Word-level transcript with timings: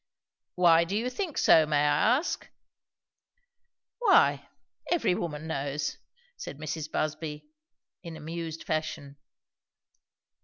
"Why 0.55 0.83
do 0.83 0.97
you 0.97 1.11
think 1.11 1.37
so, 1.37 1.67
may 1.67 1.77
I 1.77 2.17
ask?" 2.17 2.49
"Why? 3.99 4.49
Every 4.91 5.13
woman 5.13 5.45
knows," 5.45 5.99
said 6.37 6.57
Mrs. 6.57 6.91
Busby 6.91 7.45
in 8.01 8.17
amused 8.17 8.63
fashion. 8.63 9.17